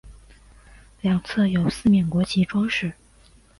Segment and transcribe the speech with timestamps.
[1.01, 2.91] 两侧有四面国旗装饰。